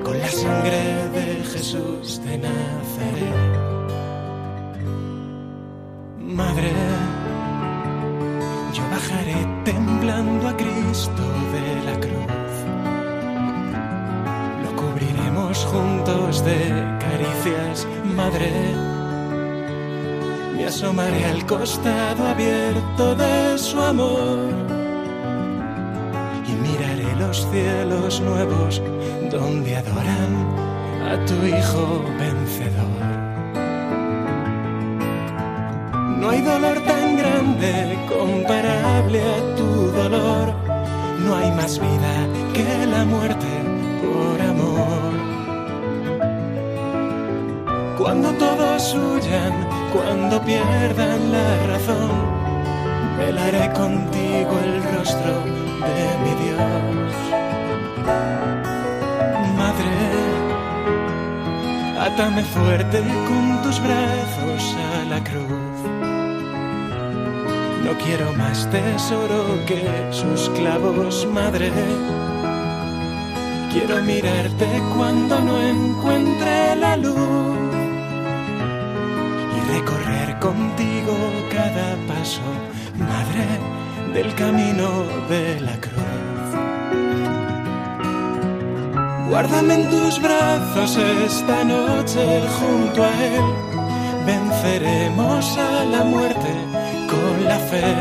con 0.04 0.18
la 0.18 0.28
sangre 0.28 0.82
de 1.14 1.44
Jesús 1.54 2.20
de 2.26 2.40
Nazaret. 2.40 3.52
Madre, 6.20 6.72
yo 8.74 8.82
bajaré 8.90 9.38
temblando 9.66 10.48
a 10.48 10.58
Cristo 10.58 11.24
de 11.54 11.92
la 11.92 12.00
cruz 12.00 12.28
juntos 15.66 16.44
de 16.44 16.58
caricias, 17.00 17.88
madre. 18.04 18.52
Me 20.56 20.66
asomaré 20.66 21.24
al 21.26 21.46
costado 21.46 22.28
abierto 22.30 23.14
de 23.14 23.60
su 23.60 23.80
amor 23.80 24.77
cielos 27.46 28.20
nuevos 28.22 28.82
donde 29.32 29.76
adoran 29.76 30.32
a 31.12 31.26
tu 31.26 31.36
Hijo 31.46 32.04
vencedor. 32.18 33.06
No 36.20 36.30
hay 36.30 36.42
dolor 36.42 36.80
tan 36.82 37.18
grande 37.18 37.98
comparable 38.10 39.22
a 39.22 39.56
tu 39.56 39.92
dolor. 39.92 40.54
No 41.26 41.36
hay 41.36 41.52
más 41.52 41.80
vida 41.80 42.14
que 42.54 42.86
la 42.88 43.06
muerte 43.06 43.48
por 44.02 44.42
amor. 44.42 45.14
Cuando 47.98 48.32
todos 48.34 48.94
huyan, 48.94 49.54
cuando 49.94 50.42
pierdan 50.42 51.32
la 51.32 51.68
razón, 51.68 52.12
velaré 53.18 53.72
contigo 53.74 54.54
el 54.64 54.84
rostro 54.96 55.67
de 55.86 56.18
mi 56.24 56.34
Dios. 56.44 57.14
Madre, 59.58 59.92
átame 62.00 62.44
fuerte 62.44 63.00
con 63.28 63.62
tus 63.64 63.80
brazos 63.82 64.76
a 64.94 65.06
la 65.06 65.24
cruz. 65.24 65.78
No 67.84 67.98
quiero 68.04 68.34
más 68.34 68.70
tesoro 68.70 69.66
que 69.66 69.82
sus 70.12 70.50
clavos, 70.50 71.28
madre. 71.32 71.72
Quiero 73.72 74.02
mirarte 74.02 74.68
cuando 74.96 75.40
no 75.40 75.62
encuentre 75.62 76.76
la 76.78 76.98
luz 76.98 77.58
y 79.56 79.72
recorrer 79.72 80.40
contigo 80.40 81.14
cada 81.52 81.96
paso, 82.08 82.42
madre 82.98 83.67
del 84.18 84.34
camino 84.34 84.90
de 85.30 85.62
la 85.62 85.76
cruz. 85.80 86.50
Guárdame 89.30 89.76
en 89.76 89.90
tus 89.92 90.20
brazos 90.20 90.98
esta 91.26 91.64
noche 91.64 92.26
junto 92.58 93.04
a 93.04 93.12
él. 93.34 93.48
Venceremos 94.26 95.58
a 95.58 95.86
la 95.86 96.04
muerte 96.04 96.52
con 97.12 97.46
la 97.46 97.60
fe 97.70 97.96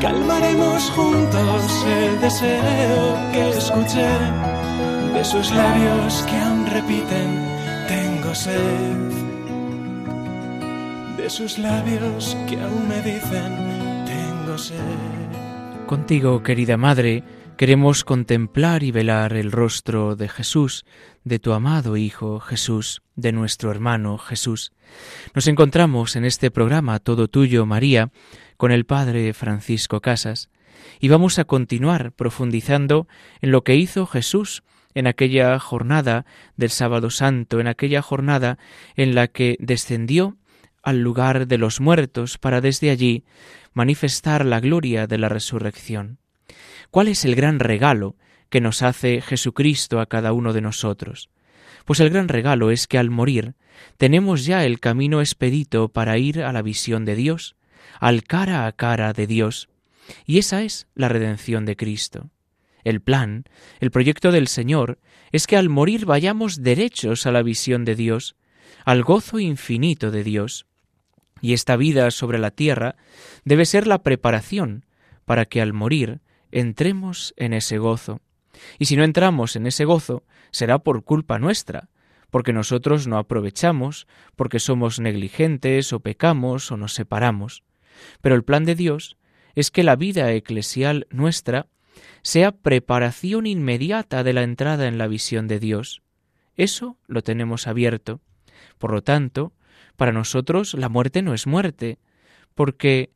Calmaremos 0.00 0.90
juntos 0.96 1.84
el 1.86 2.20
deseo 2.20 3.02
que 3.32 3.50
escuché 3.50 4.12
de 5.14 5.22
sus 5.24 5.50
labios 5.50 6.24
que 6.28 6.36
aún 6.38 6.66
repiten, 6.66 7.30
tengo 7.86 8.34
sed. 8.34 9.19
Sus 11.30 11.58
labios 11.58 12.36
que 12.48 12.60
aún 12.60 12.88
me 12.88 13.00
dicen, 13.02 14.04
tengo 14.04 14.58
sed. 14.58 15.86
Contigo, 15.86 16.42
querida 16.42 16.76
Madre, 16.76 17.22
queremos 17.56 18.02
contemplar 18.02 18.82
y 18.82 18.90
velar 18.90 19.34
el 19.34 19.52
rostro 19.52 20.16
de 20.16 20.28
Jesús, 20.28 20.84
de 21.22 21.38
tu 21.38 21.52
amado 21.52 21.96
Hijo 21.96 22.40
Jesús, 22.40 23.02
de 23.14 23.30
nuestro 23.30 23.70
hermano 23.70 24.18
Jesús. 24.18 24.72
Nos 25.32 25.46
encontramos 25.46 26.16
en 26.16 26.24
este 26.24 26.50
programa 26.50 26.98
Todo 26.98 27.28
Tuyo, 27.28 27.64
María, 27.64 28.10
con 28.56 28.72
el 28.72 28.84
Padre 28.84 29.32
Francisco 29.32 30.00
Casas, 30.00 30.50
y 30.98 31.10
vamos 31.10 31.38
a 31.38 31.44
continuar 31.44 32.10
profundizando 32.10 33.06
en 33.40 33.52
lo 33.52 33.62
que 33.62 33.76
hizo 33.76 34.04
Jesús 34.04 34.64
en 34.94 35.06
aquella 35.06 35.56
jornada 35.60 36.26
del 36.56 36.70
sábado 36.70 37.08
santo, 37.08 37.60
en 37.60 37.68
aquella 37.68 38.02
jornada 38.02 38.58
en 38.96 39.14
la 39.14 39.28
que 39.28 39.56
descendió 39.60 40.36
al 40.82 41.00
lugar 41.00 41.46
de 41.46 41.58
los 41.58 41.80
muertos 41.80 42.38
para 42.38 42.60
desde 42.60 42.90
allí 42.90 43.24
manifestar 43.72 44.44
la 44.44 44.60
gloria 44.60 45.06
de 45.06 45.18
la 45.18 45.28
resurrección. 45.28 46.18
¿Cuál 46.90 47.08
es 47.08 47.24
el 47.24 47.34
gran 47.34 47.60
regalo 47.60 48.16
que 48.48 48.60
nos 48.60 48.82
hace 48.82 49.20
Jesucristo 49.20 50.00
a 50.00 50.06
cada 50.06 50.32
uno 50.32 50.52
de 50.52 50.60
nosotros? 50.60 51.30
Pues 51.84 52.00
el 52.00 52.10
gran 52.10 52.28
regalo 52.28 52.70
es 52.70 52.86
que 52.86 52.98
al 52.98 53.10
morir 53.10 53.54
tenemos 53.96 54.44
ya 54.44 54.64
el 54.64 54.80
camino 54.80 55.20
expedito 55.20 55.88
para 55.88 56.18
ir 56.18 56.42
a 56.42 56.52
la 56.52 56.62
visión 56.62 57.04
de 57.04 57.14
Dios, 57.14 57.56
al 57.98 58.24
cara 58.24 58.66
a 58.66 58.72
cara 58.72 59.12
de 59.12 59.26
Dios. 59.26 59.68
Y 60.26 60.38
esa 60.38 60.62
es 60.62 60.88
la 60.94 61.08
redención 61.08 61.64
de 61.64 61.76
Cristo. 61.76 62.30
El 62.82 63.00
plan, 63.00 63.44
el 63.78 63.90
proyecto 63.90 64.32
del 64.32 64.48
Señor, 64.48 64.98
es 65.32 65.46
que 65.46 65.56
al 65.56 65.68
morir 65.68 66.06
vayamos 66.06 66.62
derechos 66.62 67.26
a 67.26 67.32
la 67.32 67.42
visión 67.42 67.84
de 67.84 67.94
Dios, 67.94 68.36
al 68.84 69.02
gozo 69.02 69.38
infinito 69.38 70.10
de 70.10 70.24
Dios. 70.24 70.66
Y 71.40 71.52
esta 71.52 71.76
vida 71.76 72.10
sobre 72.10 72.38
la 72.38 72.50
tierra 72.50 72.96
debe 73.44 73.64
ser 73.64 73.86
la 73.86 74.02
preparación 74.02 74.84
para 75.24 75.46
que 75.46 75.60
al 75.60 75.72
morir 75.72 76.20
entremos 76.50 77.34
en 77.36 77.52
ese 77.52 77.78
gozo. 77.78 78.20
Y 78.78 78.86
si 78.86 78.96
no 78.96 79.04
entramos 79.04 79.56
en 79.56 79.66
ese 79.66 79.84
gozo, 79.84 80.24
será 80.50 80.80
por 80.80 81.04
culpa 81.04 81.38
nuestra, 81.38 81.88
porque 82.30 82.52
nosotros 82.52 83.06
no 83.06 83.18
aprovechamos, 83.18 84.06
porque 84.36 84.60
somos 84.60 85.00
negligentes 85.00 85.92
o 85.92 86.00
pecamos 86.00 86.70
o 86.70 86.76
nos 86.76 86.94
separamos. 86.94 87.64
Pero 88.20 88.34
el 88.34 88.44
plan 88.44 88.64
de 88.64 88.74
Dios 88.74 89.16
es 89.54 89.70
que 89.70 89.82
la 89.82 89.96
vida 89.96 90.32
eclesial 90.32 91.06
nuestra 91.10 91.66
sea 92.22 92.52
preparación 92.52 93.46
inmediata 93.46 94.22
de 94.22 94.32
la 94.32 94.42
entrada 94.42 94.86
en 94.86 94.98
la 94.98 95.06
visión 95.06 95.48
de 95.48 95.58
Dios. 95.58 96.02
Eso 96.56 96.98
lo 97.06 97.22
tenemos 97.22 97.66
abierto. 97.66 98.20
Por 98.78 98.92
lo 98.92 99.02
tanto, 99.02 99.52
para 99.96 100.12
nosotros 100.12 100.74
la 100.74 100.88
muerte 100.88 101.22
no 101.22 101.34
es 101.34 101.46
muerte, 101.46 101.98
porque 102.54 103.10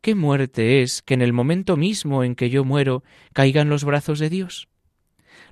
¿qué 0.00 0.14
muerte 0.14 0.82
es 0.82 1.02
que 1.02 1.14
en 1.14 1.22
el 1.22 1.32
momento 1.32 1.76
mismo 1.76 2.24
en 2.24 2.34
que 2.34 2.50
yo 2.50 2.64
muero 2.64 3.02
caiga 3.32 3.62
en 3.62 3.68
los 3.68 3.84
brazos 3.84 4.18
de 4.18 4.30
Dios? 4.30 4.68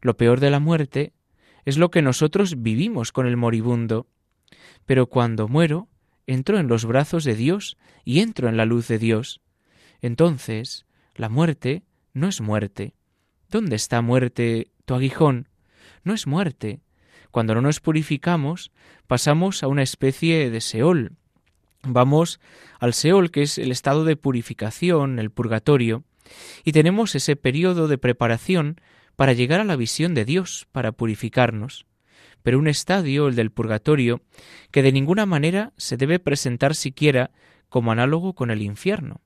Lo 0.01 0.17
peor 0.17 0.41
de 0.41 0.51
la 0.51 0.61
muerte 0.61 1.13
es 1.65 1.79
lo 1.79 1.91
que 1.91 2.03
nosotros 2.03 2.63
vivimos 2.63 3.13
con 3.13 3.27
el 3.27 3.37
moribundo. 3.37 4.07
Pero 4.85 5.07
cuando 5.07 5.49
muero, 5.49 5.89
entro 6.27 6.59
en 6.59 6.69
los 6.69 6.85
brazos 6.85 7.25
de 7.25 7.35
Dios 7.35 7.77
y 8.05 8.21
entro 8.21 8.49
en 8.49 8.57
la 8.57 8.67
luz 8.67 8.89
de 8.89 8.99
Dios. 8.99 9.41
Entonces, 10.01 10.87
la 11.15 11.29
muerte 11.29 11.85
no 12.13 12.29
es 12.29 12.41
muerte. 12.41 12.95
¿Dónde 13.49 13.77
está 13.77 14.03
muerte 14.03 14.73
tu 14.85 14.95
aguijón? 14.95 15.49
No 16.05 16.15
es 16.15 16.27
muerte. 16.27 16.81
Cuando 17.33 17.57
no 17.57 17.63
nos 17.63 17.81
purificamos, 17.81 18.71
pasamos 19.09 19.65
a 19.65 19.67
una 19.67 19.83
especie 19.83 20.49
de 20.51 20.61
Seol. 20.61 21.17
Vamos 21.83 22.39
al 22.79 22.95
Seol, 22.95 23.33
que 23.33 23.43
es 23.43 23.59
el 23.59 23.73
estado 23.73 24.05
de 24.05 24.15
purificación, 24.15 25.19
el 25.19 25.31
purgatorio, 25.31 26.05
y 26.63 26.71
tenemos 26.71 27.17
ese 27.17 27.35
periodo 27.35 27.89
de 27.89 27.99
preparación 27.99 28.81
para 29.17 29.33
llegar 29.33 29.61
a 29.61 29.65
la 29.65 29.75
visión 29.75 30.15
de 30.15 30.25
Dios, 30.25 30.69
para 30.71 30.93
purificarnos 30.93 31.87
pero 32.43 32.59
un 32.59 32.69
estadio, 32.69 33.29
el 33.29 33.37
del 33.37 33.51
purgatorio, 33.51 34.21
que 34.71 34.83
de 34.83 34.93
ninguna 34.93 35.27
manera 35.27 35.73
se 35.77 35.97
debe 35.97 36.19
presentar 36.19 36.75
siquiera 36.75 37.31
como 37.69 37.93
análogo 37.93 38.35
con 38.35 38.51
el 38.51 38.63
infierno, 38.63 39.21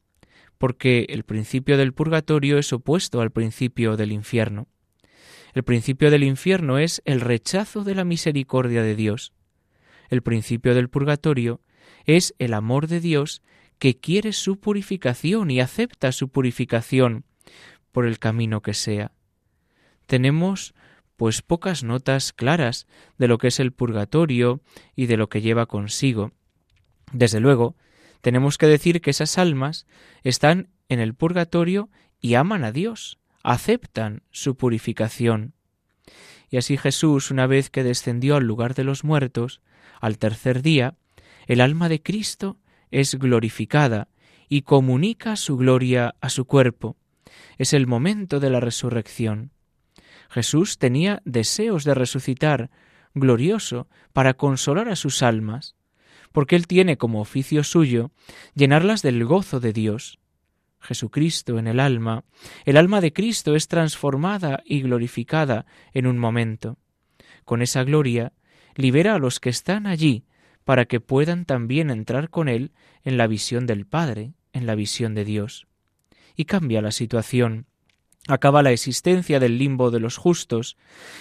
porque 0.59 1.07
el 1.09 1.25
principio 1.25 1.77
del 1.77 1.93
purgatorio 1.93 2.59
es 2.59 2.73
opuesto 2.73 3.21
al 3.21 3.31
principio 3.31 3.97
del 3.97 4.13
infierno. 4.13 4.69
El 5.57 5.65
principio 5.65 6.11
del 6.11 6.23
infierno 6.23 6.77
es 6.77 7.01
el 7.07 7.23
rechazo 7.23 7.83
de 7.83 7.95
la 7.95 8.05
misericordia 8.05 8.83
de 8.83 8.95
Dios. 8.95 9.33
El 10.11 10.21
principio 10.21 10.75
del 10.75 10.91
purgatorio 10.91 11.63
es 12.05 12.35
el 12.39 12.53
amor 12.53 12.89
de 12.89 13.01
Dios 13.01 13.41
que 13.79 13.99
quiere 13.99 14.35
su 14.35 14.61
purificación 14.61 15.51
y 15.51 15.61
acepta 15.61 16.13
su 16.13 16.29
purificación 16.29 17.25
por 17.91 18.05
el 18.05 18.19
camino 18.19 18.61
que 18.61 18.75
sea. 18.75 19.13
Tenemos 20.05 20.75
pues 21.17 21.41
pocas 21.41 21.85
notas 21.85 22.35
claras 22.35 22.87
de 23.17 23.27
lo 23.27 23.39
que 23.39 23.49
es 23.49 23.59
el 23.59 23.73
purgatorio 23.73 24.61
y 24.95 25.07
de 25.07 25.17
lo 25.17 25.31
que 25.31 25.41
lleva 25.41 25.65
consigo. 25.65 26.33
Desde 27.15 27.41
luego, 27.41 27.77
tenemos 28.21 28.59
que 28.59 28.67
decir 28.67 29.01
que 29.01 29.09
esas 29.09 29.39
almas 29.39 29.87
están 30.23 30.69
en 30.91 31.01
el 31.01 31.15
purgatorio 31.15 31.89
y 32.21 32.35
aman 32.35 32.63
a 32.63 32.73
Dios, 32.73 33.19
aceptan 33.53 34.23
su 34.33 34.57
purificación. 34.57 35.55
Y 36.51 36.57
así 36.57 36.77
Jesús, 36.77 37.31
una 37.31 37.47
vez 37.47 37.71
que 37.71 37.85
descendió 37.85 38.37
al 38.37 38.45
lugar 38.45 38.75
de 38.75 38.83
los 38.83 39.05
muertos, 39.05 39.61
al 40.01 40.19
tercer 40.19 40.63
día, 40.63 40.97
el 41.47 41.61
alma 41.61 41.89
de 41.89 42.03
Cristo 42.03 42.59
es 42.91 43.15
glorificada 43.15 44.09
y 44.49 44.63
comunica 44.63 45.37
su 45.37 45.57
gloria 45.57 46.17
a 46.21 46.29
su 46.29 46.45
cuerpo. 46.45 46.97
Es 47.57 47.73
el 47.73 47.87
momento 47.87 48.41
de 48.41 48.51
la 48.51 48.59
resurrección. 48.59 49.53
Jesús 50.29 50.79
tenía 50.79 51.23
deseos 51.25 51.85
de 51.85 51.95
resucitar, 51.95 52.71
glorioso, 53.15 53.89
para 54.13 54.35
consolar 54.35 54.89
a 54.89 54.97
sus 54.97 55.23
almas, 55.23 55.77
porque 56.33 56.57
Él 56.57 56.67
tiene 56.67 56.99
como 56.99 57.21
oficio 57.21 57.63
suyo 57.63 58.11
llenarlas 58.55 59.03
del 59.03 59.25
gozo 59.25 59.61
de 59.61 59.73
Dios. 59.73 60.19
Jesucristo 60.87 61.59
en 61.59 61.67
el 61.67 61.81
alma, 61.81 62.25
el 62.65 62.77
alma 62.77 63.01
de 63.01 63.13
Cristo 63.13 63.55
es 63.55 63.69
transformada 63.69 64.63
y 64.65 64.81
glorificada 64.81 65.67
en 65.93 66.07
un 66.07 66.19
momento. 66.19 66.79
Con 67.45 67.61
esa 67.61 67.85
gloria 67.85 68.33
libera 68.75 69.15
a 69.15 69.19
los 69.19 69.41
que 69.41 69.51
están 69.51 69.87
allí 69.87 70.25
para 70.65 70.87
que 70.87 71.01
puedan 71.01 71.45
también 71.45 71.91
entrar 71.91 72.31
con 72.31 72.49
Él 72.49 72.73
en 73.05 73.17
la 73.17 73.27
visión 73.27 73.67
del 73.67 73.87
Padre, 73.87 74.33
en 74.53 74.67
la 74.67 74.75
visión 74.75 75.15
de 75.15 75.25
Dios. 75.25 75.67
Y 76.35 76.45
cambia 76.47 76.83
la 76.83 76.91
situación 76.91 77.67
acaba 78.29 78.63
la 78.63 78.73
existencia 78.73 79.39
del 79.41 79.59
limbo 79.59 79.91
de 79.91 80.01
los 80.01 80.17
justos, 80.17 80.77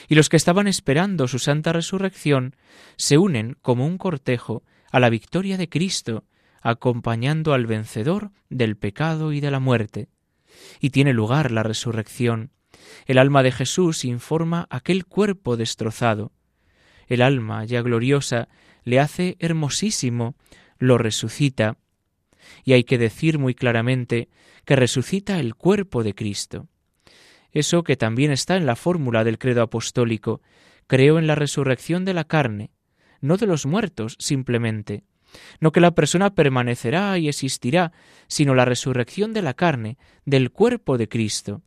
y 0.08 0.16
los 0.16 0.30
que 0.30 0.38
estaban 0.38 0.68
esperando 0.68 1.28
su 1.28 1.40
santa 1.40 1.74
resurrección 1.74 2.56
se 2.98 3.18
unen 3.18 3.58
como 3.62 3.86
un 3.86 3.98
cortejo 3.98 4.64
a 4.92 5.00
la 5.00 5.10
victoria 5.10 5.58
de 5.58 5.70
Cristo, 5.70 6.24
acompañando 6.68 7.54
al 7.54 7.66
vencedor 7.66 8.32
del 8.50 8.76
pecado 8.76 9.32
y 9.32 9.40
de 9.40 9.52
la 9.52 9.60
muerte. 9.60 10.10
Y 10.80 10.90
tiene 10.90 11.14
lugar 11.14 11.52
la 11.52 11.64
resurrección. 11.64 12.52
El 13.06 13.18
alma 13.18 13.44
de 13.44 13.52
Jesús 13.52 14.06
informa 14.06 14.68
aquel 14.70 15.06
cuerpo 15.06 15.58
destrozado. 15.58 16.32
El 17.08 17.22
alma, 17.22 17.66
ya 17.66 17.82
gloriosa, 17.82 18.48
le 18.84 19.00
hace 19.00 19.36
hermosísimo, 19.40 20.36
lo 20.80 20.98
resucita. 20.98 21.78
Y 22.64 22.74
hay 22.74 22.84
que 22.84 22.98
decir 22.98 23.38
muy 23.38 23.54
claramente 23.54 24.30
que 24.66 24.76
resucita 24.76 25.40
el 25.40 25.56
cuerpo 25.56 26.04
de 26.04 26.16
Cristo 26.16 26.68
eso 27.56 27.84
que 27.84 27.96
también 27.96 28.32
está 28.32 28.58
en 28.58 28.66
la 28.66 28.76
fórmula 28.76 29.24
del 29.24 29.40
credo 29.40 29.62
apostólico, 29.62 30.42
creo 30.88 31.18
en 31.18 31.26
la 31.26 31.36
resurrección 31.36 32.04
de 32.04 32.14
la 32.14 32.26
carne, 32.26 32.70
no 33.22 33.38
de 33.38 33.48
los 33.48 33.66
muertos 33.66 34.18
simplemente, 34.20 35.06
no 35.60 35.72
que 35.72 35.82
la 35.82 35.92
persona 35.92 36.34
permanecerá 36.34 37.18
y 37.18 37.30
existirá, 37.30 37.92
sino 38.28 38.56
la 38.56 38.66
resurrección 38.66 39.34
de 39.34 39.42
la 39.42 39.54
carne, 39.54 39.98
del 40.26 40.52
cuerpo 40.52 40.98
de 40.98 41.08
Cristo, 41.08 41.62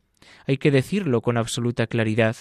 Hay 0.45 0.57
que 0.57 0.71
decirlo 0.71 1.21
con 1.21 1.37
absoluta 1.37 1.87
claridad. 1.87 2.35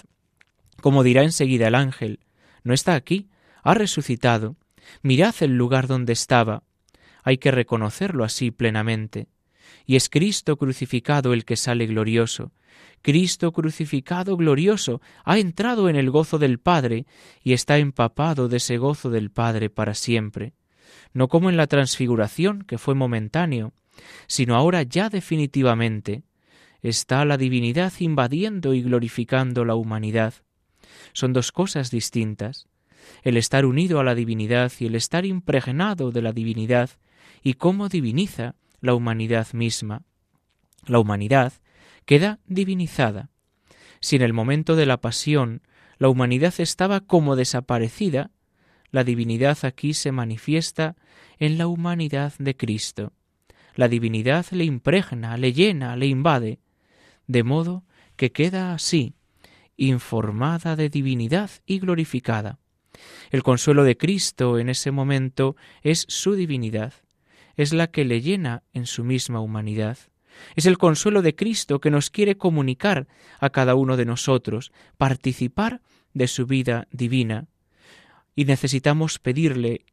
Como 0.81 1.03
dirá 1.03 1.23
enseguida 1.23 1.69
el 1.69 1.75
ángel, 1.75 2.21
no 2.63 2.75
está 2.75 2.95
aquí, 2.95 3.29
ha 3.63 3.75
resucitado. 3.75 4.57
Mirad 5.03 5.35
el 5.41 5.57
lugar 5.57 5.87
donde 5.87 6.13
estaba. 6.13 6.63
Hay 7.23 7.39
que 7.39 7.51
reconocerlo 7.51 8.25
así 8.25 8.51
plenamente. 8.51 9.29
Y 9.87 9.97
es 9.97 10.09
Cristo 10.09 10.57
crucificado 10.57 11.33
el 11.33 11.45
que 11.45 11.57
sale 11.57 11.87
glorioso. 11.87 12.53
Cristo 13.03 13.53
crucificado 13.53 14.37
glorioso 14.37 15.01
ha 15.25 15.39
entrado 15.39 15.89
en 15.89 15.97
el 15.97 16.11
gozo 16.11 16.39
del 16.39 16.59
Padre 16.59 17.07
y 17.43 17.53
está 17.53 17.79
empapado 17.79 18.49
de 18.49 18.59
ese 18.59 18.77
gozo 18.77 19.11
del 19.11 19.31
Padre 19.31 19.71
para 19.71 19.95
siempre. 19.95 20.53
No 21.13 21.29
como 21.29 21.51
en 21.51 21.57
la 21.57 21.67
transfiguración, 21.67 22.63
que 22.63 22.79
fue 22.79 22.95
momentáneo, 22.95 23.73
sino 24.27 24.57
ahora 24.57 24.83
ya 24.83 25.09
definitivamente. 25.09 26.23
Está 26.83 27.25
la 27.25 27.37
divinidad 27.37 27.93
invadiendo 27.99 28.75
y 28.75 28.83
glorificando 28.83 29.65
la 29.65 29.75
humanidad. 29.75 30.35
Son 31.13 31.33
dos 31.33 31.51
cosas 31.53 31.91
distintas 31.91 32.69
el 33.23 33.37
estar 33.37 33.67
unido 33.67 34.01
a 34.01 34.05
la 34.05 34.15
divinidad 34.15 34.73
y 34.79 34.87
el 34.87 34.95
estar 34.95 35.25
impregnado 35.25 36.11
de 36.11 36.23
la 36.23 36.33
divinidad 36.33 36.91
y 37.43 37.55
cómo 37.55 37.89
diviniza 37.89 38.55
la 38.81 38.95
humanidad 38.95 39.49
misma. 39.53 40.03
La 40.87 40.99
humanidad 40.99 41.53
queda 42.05 42.39
divinizada. 42.47 43.31
Si 44.01 44.17
en 44.17 44.23
el 44.23 44.33
momento 44.33 44.77
de 44.77 44.87
la 44.87 44.99
pasión 44.99 45.63
la 45.99 46.09
humanidad 46.09 46.55
estaba 46.59 47.01
como 47.01 47.37
desaparecida, 47.37 48.31
la 48.91 49.05
divinidad 49.05 49.59
aquí 49.63 49.95
se 49.95 50.13
manifiesta 50.13 50.97
en 51.39 51.59
la 51.59 51.67
humanidad 51.67 52.33
de 52.39 52.57
Cristo. 52.57 53.13
La 53.75 53.89
divinidad 53.89 54.47
le 54.51 54.65
impregna, 54.65 55.37
le 55.37 55.53
llena, 55.53 55.97
le 55.97 56.07
invade, 56.07 56.59
de 57.27 57.43
modo 57.43 57.85
que 58.17 58.33
queda 58.33 58.73
así, 58.73 59.15
informada 59.77 60.75
de 60.75 60.89
divinidad 60.89 61.51
y 61.67 61.79
glorificada. 61.79 62.59
El 63.31 63.43
consuelo 63.43 63.85
de 63.85 63.97
Cristo 63.97 64.59
en 64.59 64.69
ese 64.69 64.91
momento 64.91 65.55
es 65.83 66.05
su 66.09 66.35
divinidad, 66.35 66.95
es 67.57 67.73
la 67.73 67.89
que 67.89 68.05
le 68.05 68.21
llena 68.21 68.63
en 68.73 68.87
su 68.87 69.05
misma 69.05 69.41
humanidad. 69.41 69.99
Es 70.57 70.67
el 70.67 70.79
consuelo 70.79 71.23
de 71.23 71.35
Cristo 71.35 71.81
que 71.81 71.91
nos 71.91 72.11
quiere 72.11 72.37
comunicar 72.37 73.07
a 73.41 73.51
cada 73.51 73.75
uno 73.75 73.97
de 73.97 74.05
nosotros, 74.05 74.73
participar 74.97 75.81
de 76.15 76.29
su 76.29 76.47
vida 76.47 76.89
divina. 76.91 77.47
Y 78.39 78.45
necesitamos 78.45 79.19
pedirle, 79.19 79.85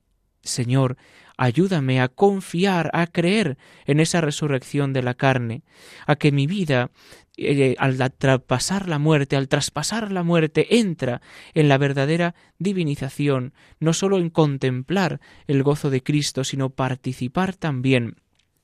Señor, 0.43 0.97
ayúdame 1.35 1.99
a 1.99 2.09
confiar, 2.09 2.91
a 2.93 3.07
creer 3.07 3.57
en 3.87 3.99
esa 3.99 4.21
resurrección 4.21 4.93
de 4.93 5.01
la 5.01 5.15
carne, 5.15 5.63
a 6.05 6.15
que 6.15 6.31
mi 6.31 6.45
vida 6.45 6.91
eh, 7.37 7.73
al 7.79 7.97
traspasar 8.11 8.87
la 8.87 8.99
muerte, 8.99 9.35
al 9.35 9.47
traspasar 9.47 10.11
la 10.11 10.21
muerte, 10.21 10.77
entra 10.77 11.23
en 11.55 11.69
la 11.69 11.79
verdadera 11.79 12.35
divinización, 12.59 13.55
no 13.79 13.93
sólo 13.93 14.19
en 14.19 14.29
contemplar 14.29 15.21
el 15.47 15.63
gozo 15.63 15.89
de 15.89 16.03
Cristo, 16.03 16.43
sino 16.43 16.69
participar 16.69 17.55
también 17.55 18.17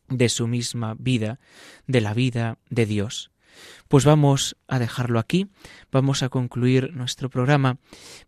de 0.10 0.30
su 0.30 0.48
misma 0.48 0.96
vida, 1.00 1.40
de 1.88 2.02
la 2.02 2.14
vida 2.14 2.60
de 2.70 2.86
Dios. 2.86 3.32
Pues 3.88 4.06
vamos 4.06 4.56
a 4.68 4.80
dejarlo 4.80 5.20
aquí, 5.20 5.48
vamos 5.92 6.24
a 6.24 6.30
concluir 6.30 6.94
nuestro 6.94 7.30
programa 7.30 7.78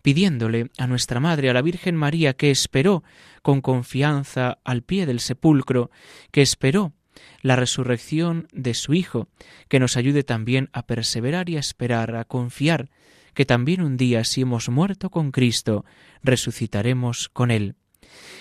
pidiéndole 0.01 0.69
a 0.77 0.87
nuestra 0.87 1.19
Madre, 1.19 1.49
a 1.49 1.53
la 1.53 1.61
Virgen 1.61 1.95
María, 1.95 2.33
que 2.33 2.51
esperó 2.51 3.03
con 3.41 3.61
confianza 3.61 4.59
al 4.63 4.83
pie 4.83 5.05
del 5.05 5.19
sepulcro, 5.19 5.91
que 6.31 6.41
esperó 6.41 6.93
la 7.41 7.55
resurrección 7.55 8.47
de 8.51 8.73
su 8.73 8.93
Hijo, 8.93 9.27
que 9.67 9.79
nos 9.79 9.97
ayude 9.97 10.23
también 10.23 10.69
a 10.73 10.85
perseverar 10.85 11.49
y 11.49 11.57
a 11.57 11.59
esperar, 11.59 12.15
a 12.15 12.25
confiar 12.25 12.89
que 13.33 13.45
también 13.45 13.81
un 13.81 13.97
día, 13.97 14.23
si 14.23 14.41
hemos 14.41 14.69
muerto 14.69 15.09
con 15.09 15.31
Cristo, 15.31 15.85
resucitaremos 16.21 17.29
con 17.29 17.51
Él. 17.51 17.75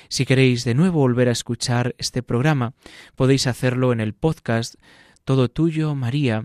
Si 0.09 0.27
queréis 0.27 0.65
de 0.65 0.75
nuevo 0.75 1.01
volver 1.01 1.29
a 1.29 1.33
escuchar 1.33 1.95
este 1.99 2.23
programa, 2.23 2.75
podéis 3.17 3.47
hacerlo 3.47 3.93
en 3.93 4.01
el 4.01 4.13
podcast 4.13 4.75
Todo 5.25 5.49
Tuyo 5.49 5.95
María, 5.95 6.45